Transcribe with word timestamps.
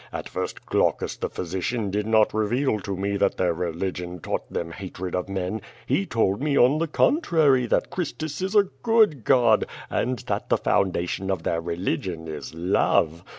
At 0.11 0.27
first 0.29 0.65
Glaucus, 0.65 1.15
the 1.15 1.29
physician, 1.29 1.91
did 1.91 2.07
not 2.07 2.33
reveal 2.33 2.79
to 2.79 2.97
me 2.97 3.17
that 3.17 3.37
their 3.37 3.53
religion 3.53 4.19
tauglit 4.19 4.49
them 4.49 4.71
hatred 4.71 5.13
of 5.13 5.29
men. 5.29 5.61
He 5.85 6.07
told 6.07 6.41
me, 6.41 6.57
on 6.57 6.79
the 6.79 6.87
contrary, 6.87 7.67
that 7.67 7.91
Christus 7.91 8.41
is 8.41 8.55
a 8.55 8.63
good 8.81 9.23
Qod, 9.25 9.65
and 9.91 10.17
that 10.25 10.49
the 10.49 10.57
foundation 10.57 11.29
of 11.29 11.43
their 11.43 11.61
religion 11.61 12.27
is 12.27 12.51
love. 12.55 13.21